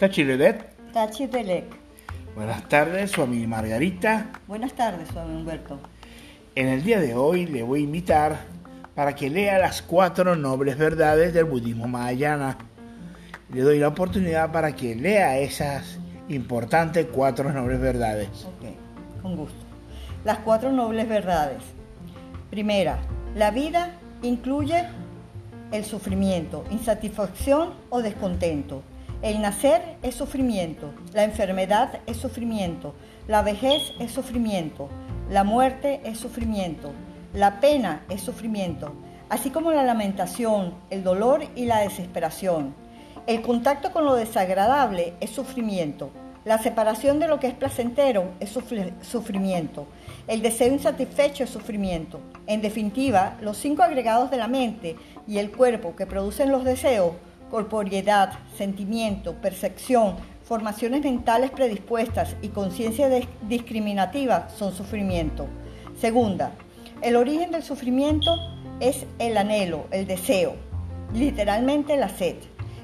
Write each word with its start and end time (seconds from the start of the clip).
Tachiredet. 0.00 0.64
Belek. 1.30 1.64
Buenas 2.34 2.66
tardes, 2.70 3.10
su 3.10 3.20
amiga 3.20 3.46
Margarita. 3.46 4.30
Buenas 4.48 4.72
tardes, 4.72 5.08
su 5.08 5.18
amigo 5.18 5.40
Humberto. 5.40 5.78
En 6.54 6.68
el 6.68 6.82
día 6.82 7.00
de 7.00 7.14
hoy 7.14 7.44
le 7.44 7.62
voy 7.62 7.80
a 7.80 7.82
invitar 7.82 8.38
para 8.94 9.14
que 9.14 9.28
lea 9.28 9.58
las 9.58 9.82
cuatro 9.82 10.36
nobles 10.36 10.78
verdades 10.78 11.34
del 11.34 11.44
budismo 11.44 11.86
mahayana. 11.86 12.56
Le 13.52 13.60
doy 13.60 13.78
la 13.78 13.88
oportunidad 13.88 14.50
para 14.50 14.74
que 14.74 14.94
lea 14.94 15.38
esas 15.38 15.98
importantes 16.30 17.06
cuatro 17.12 17.52
nobles 17.52 17.78
verdades. 17.78 18.28
Ok, 18.46 19.20
con 19.20 19.36
gusto. 19.36 19.66
Las 20.24 20.38
cuatro 20.38 20.72
nobles 20.72 21.06
verdades. 21.10 21.62
Primera, 22.48 23.00
la 23.34 23.50
vida 23.50 23.98
incluye 24.22 24.82
el 25.72 25.84
sufrimiento, 25.84 26.64
insatisfacción 26.70 27.74
o 27.90 28.00
descontento. 28.00 28.82
El 29.22 29.42
nacer 29.42 29.98
es 30.02 30.14
sufrimiento, 30.14 30.94
la 31.12 31.24
enfermedad 31.24 32.00
es 32.06 32.16
sufrimiento, 32.16 32.94
la 33.28 33.42
vejez 33.42 33.92
es 34.00 34.12
sufrimiento, 34.12 34.88
la 35.28 35.44
muerte 35.44 36.00
es 36.04 36.16
sufrimiento, 36.18 36.92
la 37.34 37.60
pena 37.60 38.02
es 38.08 38.22
sufrimiento, 38.22 38.94
así 39.28 39.50
como 39.50 39.72
la 39.72 39.82
lamentación, 39.82 40.72
el 40.88 41.04
dolor 41.04 41.42
y 41.54 41.66
la 41.66 41.80
desesperación. 41.80 42.74
El 43.26 43.42
contacto 43.42 43.92
con 43.92 44.06
lo 44.06 44.14
desagradable 44.14 45.12
es 45.20 45.28
sufrimiento. 45.28 46.08
La 46.46 46.56
separación 46.56 47.18
de 47.18 47.28
lo 47.28 47.38
que 47.38 47.48
es 47.48 47.54
placentero 47.54 48.32
es 48.40 48.48
sufrimiento. 49.02 49.86
El 50.28 50.40
deseo 50.40 50.72
insatisfecho 50.72 51.44
es 51.44 51.50
sufrimiento. 51.50 52.20
En 52.46 52.62
definitiva, 52.62 53.36
los 53.42 53.58
cinco 53.58 53.82
agregados 53.82 54.30
de 54.30 54.38
la 54.38 54.48
mente 54.48 54.96
y 55.28 55.36
el 55.36 55.52
cuerpo 55.52 55.94
que 55.94 56.06
producen 56.06 56.50
los 56.50 56.64
deseos, 56.64 57.12
corporeidad, 57.50 58.32
sentimiento, 58.56 59.34
percepción, 59.34 60.16
formaciones 60.44 61.02
mentales 61.02 61.50
predispuestas 61.50 62.36
y 62.42 62.48
conciencia 62.48 63.08
discriminativa 63.42 64.48
son 64.56 64.72
sufrimiento. 64.72 65.46
Segunda, 66.00 66.52
el 67.02 67.16
origen 67.16 67.50
del 67.50 67.62
sufrimiento 67.62 68.36
es 68.80 69.06
el 69.18 69.36
anhelo, 69.36 69.86
el 69.90 70.06
deseo, 70.06 70.54
literalmente 71.12 71.96
la 71.96 72.08
sed. 72.08 72.36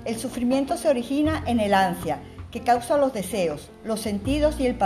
El 0.05 0.17
sufrimiento 0.17 0.77
se 0.77 0.89
origina 0.89 1.43
en 1.47 1.59
el 1.61 1.75
ansia, 1.75 2.21
que 2.51 2.61
causa 2.61 2.97
los 2.97 3.13
deseos, 3.13 3.71
los 3.85 4.01
sentidos 4.01 4.61
y 4.61 4.67
el, 4.67 4.77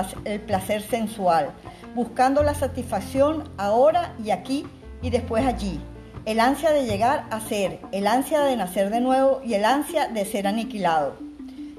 placer 0.41 0.83
sensual, 0.83 1.51
buscando 1.95 2.43
la 2.43 2.55
satisfacción 2.55 3.45
ahora 3.59 4.15
y 4.25 4.31
aquí 4.31 4.67
y 5.03 5.11
después 5.11 5.45
allí. 5.45 5.79
El 6.31 6.39
ansia 6.39 6.71
de 6.71 6.87
llegar 6.87 7.27
a 7.31 7.41
ser, 7.41 7.81
el 7.91 8.07
ansia 8.07 8.43
de 8.43 8.57
nacer 8.57 8.91
de 8.91 9.01
nuevo 9.01 9.41
y 9.45 9.55
el 9.55 9.65
ansia 9.65 10.07
de 10.07 10.25
ser 10.25 10.47
aniquilado. 10.47 11.15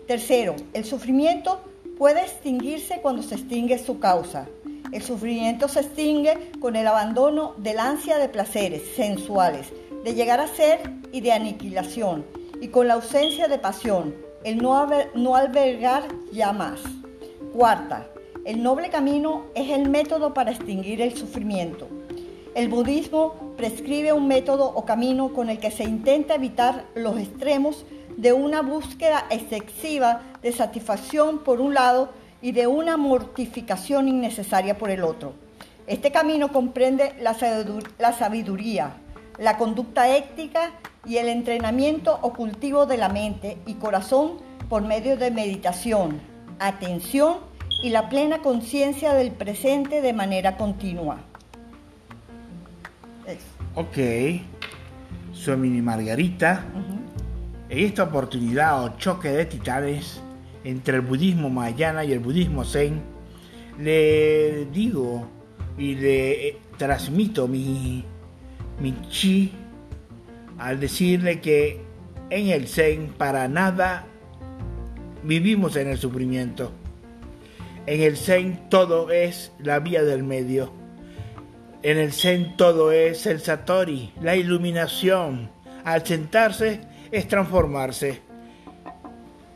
Tercero, 0.10 0.58
el 0.74 0.84
sufrimiento 0.84 1.62
puede 1.98 2.20
extinguirse 2.20 3.00
cuando 3.02 3.24
se 3.24 3.36
extingue 3.36 3.80
su 3.80 4.02
causa. 4.02 4.50
El 4.92 5.04
sufrimiento 5.04 5.70
se 5.70 5.80
extingue 5.80 6.52
con 6.60 6.76
el 6.76 6.86
abandono 6.86 7.54
del 7.60 7.80
ansia 7.80 8.18
de 8.18 8.28
placeres 8.28 8.82
sensuales, 8.94 9.72
de 10.04 10.16
llegar 10.16 10.42
a 10.42 10.48
ser 10.48 10.82
y 11.14 11.22
de 11.22 11.32
aniquilación, 11.32 12.26
y 12.60 12.68
con 12.68 12.90
la 12.90 12.96
ausencia 12.96 13.48
de 13.48 13.58
pasión, 13.58 14.14
el 14.44 14.58
no, 14.58 14.86
no 15.16 15.36
albergar 15.38 16.04
ya 16.34 16.52
más. 16.52 16.82
Cuarta, 17.54 18.06
el 18.44 18.62
noble 18.62 18.90
camino 18.90 19.46
es 19.56 19.70
el 19.70 19.88
método 19.88 20.34
para 20.34 20.52
extinguir 20.52 21.02
el 21.02 21.16
sufrimiento. 21.16 21.88
El 22.54 22.68
budismo 22.68 23.54
prescribe 23.56 24.12
un 24.12 24.28
método 24.28 24.66
o 24.66 24.84
camino 24.84 25.32
con 25.32 25.50
el 25.50 25.58
que 25.58 25.72
se 25.72 25.86
intenta 25.86 26.36
evitar 26.36 26.84
los 26.96 27.18
extremos 27.18 27.86
de 28.18 28.34
una 28.34 28.62
búsqueda 28.62 29.26
excesiva 29.30 30.22
de 30.42 30.52
satisfacción 30.52 31.46
por 31.46 31.62
un 31.62 31.74
lado 31.74 32.10
y 32.42 32.52
de 32.52 32.68
una 32.68 32.98
mortificación 32.98 34.10
innecesaria 34.10 34.78
por 34.78 34.90
el 34.90 35.06
otro. 35.06 35.32
Este 35.88 36.12
camino 36.12 36.52
comprende 36.52 37.14
la 37.22 38.14
sabiduría, 38.14 38.98
la 39.40 39.58
conducta 39.58 40.14
ética 40.14 40.72
y 41.06 41.18
el 41.18 41.30
entrenamiento 41.30 42.20
o 42.22 42.34
cultivo 42.34 42.86
de 42.86 42.98
la 42.98 43.08
mente 43.08 43.60
y 43.66 43.76
corazón 43.76 44.34
por 44.68 44.82
medio 44.82 45.16
de 45.16 45.32
meditación, 45.32 46.20
atención 46.60 47.38
y 47.82 47.92
la 47.92 48.10
plena 48.10 48.42
conciencia 48.42 49.14
del 49.14 49.32
presente 49.32 50.02
de 50.02 50.12
manera 50.12 50.58
continua. 50.58 51.31
Ok, 53.76 53.98
soy 55.32 55.58
Mini 55.58 55.82
Margarita. 55.82 56.66
En 57.70 57.80
esta 57.86 58.04
oportunidad 58.04 58.84
o 58.84 58.98
choque 58.98 59.30
de 59.30 59.46
titanes 59.46 60.22
entre 60.64 60.98
el 60.98 61.02
budismo 61.02 61.50
mahayana 61.50 62.04
y 62.04 62.12
el 62.12 62.20
budismo 62.20 62.64
zen, 62.66 63.02
le 63.80 64.66
digo 64.66 65.28
y 65.78 65.96
le 65.96 66.58
transmito 66.78 67.48
mi, 67.48 68.04
mi 68.80 68.94
chi 69.10 69.52
al 70.58 70.80
decirle 70.80 71.42
que 71.42 71.82
en 72.30 72.50
el 72.50 72.68
Zen 72.68 73.14
para 73.18 73.48
nada 73.48 74.06
vivimos 75.24 75.76
en 75.76 75.90
el 75.90 75.98
sufrimiento. 75.98 76.72
En 77.88 78.02
el 78.02 78.16
Zen 78.16 78.70
todo 78.70 79.12
es 79.12 79.52
la 79.60 79.80
vía 79.80 80.04
del 80.04 80.24
medio. 80.24 80.81
En 81.84 81.98
el 81.98 82.14
Zen 82.14 82.56
todo 82.58 82.92
es 82.92 83.26
el 83.26 83.40
Satori, 83.40 84.14
la 84.22 84.36
iluminación. 84.36 85.50
Al 85.84 86.06
sentarse 86.06 86.82
es 87.12 87.28
transformarse. 87.28 88.22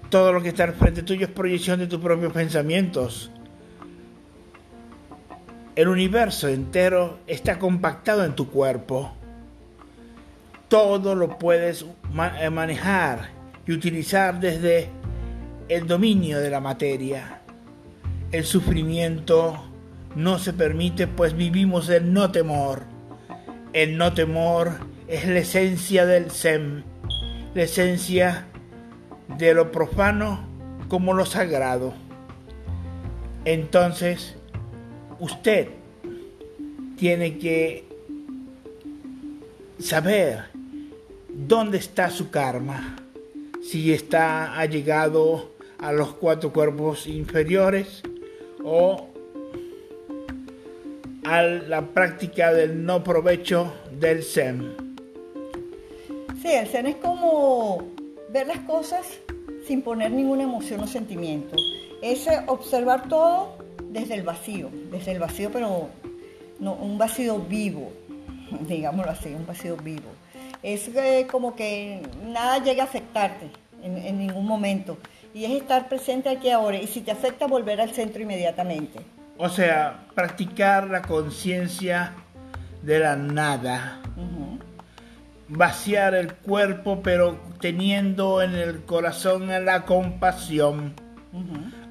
Todo 0.09 0.33
lo 0.33 0.41
que 0.41 0.49
está 0.49 0.71
frente 0.73 1.03
tuyo 1.03 1.25
es 1.25 1.31
proyección 1.31 1.79
de 1.79 1.87
tus 1.87 1.99
propios 1.99 2.33
pensamientos. 2.33 3.31
El 5.75 5.87
universo 5.87 6.47
entero 6.47 7.19
está 7.27 7.59
compactado 7.59 8.23
en 8.23 8.33
tu 8.33 8.49
cuerpo 8.49 9.13
todo 10.67 11.15
lo 11.15 11.37
puedes 11.37 11.85
eh, 12.39 12.49
manejar 12.49 13.29
y 13.65 13.71
utilizar 13.71 14.39
desde 14.39 14.89
el 15.69 15.87
dominio 15.87 16.39
de 16.39 16.49
la 16.49 16.59
materia. 16.59 17.41
El 18.31 18.43
sufrimiento 18.43 19.63
no 20.15 20.39
se 20.39 20.53
permite 20.53 21.07
pues 21.07 21.35
vivimos 21.35 21.89
el 21.89 22.13
no 22.13 22.31
temor. 22.31 22.83
El 23.73 23.97
no 23.97 24.13
temor 24.13 24.71
es 25.07 25.27
la 25.27 25.39
esencia 25.39 26.05
del 26.05 26.31
Zen, 26.31 26.83
la 27.53 27.63
esencia 27.63 28.47
de 29.37 29.53
lo 29.53 29.71
profano 29.71 30.47
como 30.87 31.13
lo 31.13 31.25
sagrado. 31.25 31.93
Entonces, 33.43 34.35
usted 35.19 35.67
tiene 36.97 37.37
que 37.37 37.85
saber 39.79 40.45
dónde 41.29 41.77
está 41.77 42.09
su 42.09 42.29
karma, 42.29 42.95
si 43.61 43.93
está 43.93 44.57
ha 44.57 44.65
llegado 44.65 45.51
a 45.79 45.91
los 45.91 46.13
cuatro 46.13 46.53
cuerpos 46.53 47.07
inferiores 47.07 48.01
o 48.63 49.09
a 51.25 51.41
la 51.41 51.81
práctica 51.81 52.53
del 52.53 52.85
no 52.85 53.03
provecho 53.03 53.73
del 53.91 54.23
Zen. 54.23 54.75
Sí, 56.41 56.51
el 56.51 56.67
Zen 56.67 56.87
es 56.87 56.95
como 56.97 57.83
ver 58.29 58.47
las 58.47 58.59
cosas 58.59 59.05
sin 59.67 59.81
poner 59.81 60.11
ninguna 60.11 60.43
emoción 60.43 60.81
o 60.81 60.87
sentimiento. 60.87 61.55
Es 62.01 62.27
observar 62.47 63.09
todo 63.09 63.57
desde 63.89 64.13
el 64.13 64.23
vacío, 64.23 64.69
desde 64.91 65.13
el 65.13 65.19
vacío, 65.19 65.49
pero 65.51 65.89
no, 66.59 66.73
un 66.73 66.97
vacío 66.97 67.39
vivo, 67.39 67.91
digámoslo 68.67 69.11
así, 69.11 69.29
un 69.33 69.45
vacío 69.45 69.75
vivo 69.77 70.09
es 70.65 70.87
eh, 70.95 71.27
como 71.29 71.55
que 71.55 72.01
nada 72.25 72.57
llega 72.57 72.83
a 72.83 72.87
afectarte 72.87 73.51
en, 73.83 74.17
ningún 74.17 74.47
momento. 74.47 74.97
Y 75.31 75.45
es 75.45 75.51
estar 75.51 75.87
presente 75.87 76.27
aquí 76.27 76.49
ahora. 76.49 76.77
Y 76.77 76.87
si 76.87 77.01
te 77.01 77.11
afecta, 77.11 77.45
volver 77.45 77.79
al 77.79 77.91
centro 77.91 78.23
inmediatamente. 78.23 78.99
O 79.37 79.49
sea, 79.49 80.07
practicar 80.15 80.87
la 80.89 81.01
conciencia 81.01 82.13
de 82.81 82.99
la 82.99 83.15
nada. 83.15 83.99
Vaciar 85.47 86.15
el 86.15 86.33
cuerpo, 86.33 87.01
pero 87.03 87.39
teniendo 87.59 88.41
en 88.41 88.55
el 88.55 88.83
corazón 88.85 89.47
la 89.65 89.83
compasión. 89.83 90.93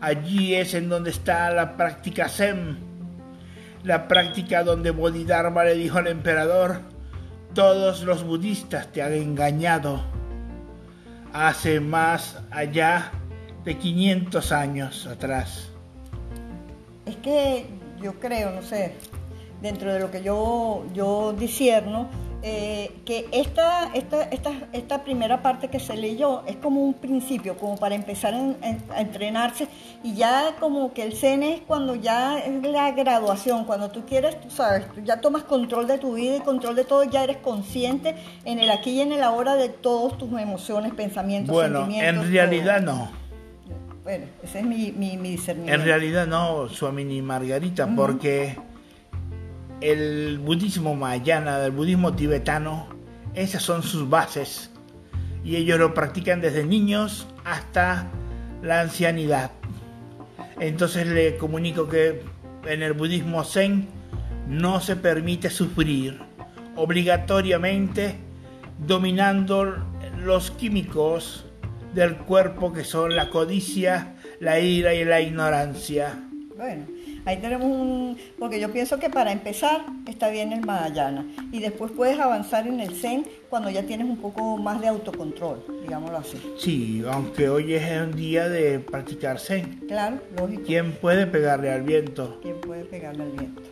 Allí 0.00 0.54
es 0.54 0.74
en 0.74 0.88
donde 0.88 1.10
está 1.10 1.50
la 1.50 1.76
práctica 1.76 2.28
Zen. 2.28 2.78
La 3.82 4.08
práctica 4.08 4.62
donde 4.62 4.90
Bodhidharma 4.90 5.64
le 5.64 5.74
dijo 5.74 5.98
al 5.98 6.06
emperador, 6.06 6.80
todos 7.52 8.02
los 8.02 8.24
budistas 8.24 8.90
te 8.90 9.02
han 9.02 9.12
engañado 9.12 10.02
hace 11.34 11.80
más 11.80 12.38
allá 12.50 13.10
de 13.64 13.76
500 13.76 14.52
años 14.52 15.06
atrás. 15.06 15.73
Es 17.14 17.20
que 17.20 17.66
yo 18.02 18.18
creo, 18.18 18.50
no 18.50 18.62
sé, 18.62 18.92
dentro 19.62 19.92
de 19.92 20.00
lo 20.00 20.10
que 20.10 20.22
yo, 20.22 20.84
yo 20.92 21.32
disierno, 21.32 22.08
eh, 22.42 22.90
que 23.06 23.26
esta, 23.32 23.90
esta, 23.94 24.24
esta, 24.24 24.52
esta, 24.74 25.02
primera 25.02 25.40
parte 25.40 25.68
que 25.68 25.80
se 25.80 25.96
leyó 25.96 26.42
es 26.46 26.56
como 26.56 26.82
un 26.82 26.92
principio, 26.92 27.56
como 27.56 27.78
para 27.78 27.94
empezar 27.94 28.34
a 28.34 29.00
entrenarse 29.00 29.66
y 30.02 30.12
ya 30.12 30.54
como 30.60 30.92
que 30.92 31.04
el 31.04 31.14
CEN 31.14 31.42
es 31.42 31.60
cuando 31.62 31.94
ya 31.94 32.38
es 32.38 32.62
la 32.62 32.90
graduación, 32.90 33.64
cuando 33.64 33.90
tú 33.90 34.04
quieres, 34.04 34.38
tú 34.42 34.50
sabes, 34.50 34.86
tú 34.92 35.00
ya 35.02 35.22
tomas 35.22 35.44
control 35.44 35.86
de 35.86 35.96
tu 35.96 36.12
vida 36.14 36.36
y 36.36 36.40
control 36.40 36.76
de 36.76 36.84
todo, 36.84 37.04
ya 37.04 37.24
eres 37.24 37.38
consciente 37.38 38.14
en 38.44 38.58
el 38.58 38.70
aquí 38.70 38.90
y 38.90 39.00
en 39.00 39.12
el 39.12 39.22
ahora 39.22 39.54
de 39.54 39.70
todas 39.70 40.18
tus 40.18 40.30
emociones, 40.38 40.92
pensamientos, 40.92 41.54
bueno, 41.54 41.88
en 41.90 42.30
realidad 42.30 42.82
no. 42.82 43.23
Bueno, 44.04 44.26
ese 44.42 44.60
es 44.60 44.66
mi, 44.66 44.92
mi, 44.92 45.16
discernimiento. 45.16 45.80
En 45.80 45.86
realidad 45.86 46.26
no, 46.26 46.68
Suamini 46.68 47.22
Margarita, 47.22 47.88
porque 47.96 48.54
el 49.80 50.38
budismo 50.38 50.94
mayana, 50.94 51.64
el 51.64 51.70
budismo 51.70 52.14
tibetano, 52.14 52.86
esas 53.34 53.62
son 53.62 53.82
sus 53.82 54.06
bases. 54.08 54.70
Y 55.42 55.56
ellos 55.56 55.78
lo 55.78 55.94
practican 55.94 56.42
desde 56.42 56.64
niños 56.64 57.26
hasta 57.44 58.10
la 58.62 58.82
ancianidad. 58.82 59.52
Entonces 60.60 61.06
le 61.06 61.38
comunico 61.38 61.88
que 61.88 62.22
en 62.66 62.82
el 62.82 62.92
budismo 62.92 63.42
zen 63.42 63.88
no 64.46 64.80
se 64.80 64.96
permite 64.96 65.48
sufrir 65.48 66.20
obligatoriamente 66.76 68.16
dominando 68.86 69.76
los 70.18 70.50
químicos 70.50 71.46
del 71.94 72.16
cuerpo 72.18 72.72
que 72.72 72.84
son 72.84 73.14
la 73.14 73.30
codicia, 73.30 74.16
la 74.40 74.60
ira 74.60 74.94
y 74.94 75.04
la 75.04 75.20
ignorancia. 75.20 76.28
Bueno, 76.56 76.84
Ahí 77.26 77.38
tenemos 77.38 77.66
un, 77.66 78.18
porque 78.38 78.60
yo 78.60 78.70
pienso 78.70 78.98
que 78.98 79.08
para 79.08 79.32
empezar 79.32 79.86
está 80.06 80.28
bien 80.28 80.52
el 80.52 80.60
Mahayana 80.60 81.26
y 81.52 81.60
después 81.60 81.90
puedes 81.92 82.18
avanzar 82.18 82.66
en 82.66 82.80
el 82.80 82.94
Zen 82.94 83.26
cuando 83.48 83.70
ya 83.70 83.82
tienes 83.84 84.06
un 84.06 84.18
poco 84.18 84.58
más 84.58 84.78
de 84.80 84.88
autocontrol, 84.88 85.64
digámoslo 85.82 86.18
así. 86.18 86.38
Sí, 86.58 87.02
aunque 87.10 87.48
hoy 87.48 87.74
es 87.74 88.00
un 88.02 88.12
día 88.14 88.50
de 88.50 88.78
practicar 88.78 89.40
Zen. 89.40 89.80
Claro, 89.88 90.18
lógico. 90.36 90.64
¿Quién 90.66 90.92
puede 90.92 91.26
pegarle 91.26 91.72
al 91.72 91.82
viento? 91.82 92.38
¿Quién 92.42 92.60
puede 92.60 92.84
pegarle 92.84 93.22
al 93.22 93.30
viento? 93.30 93.62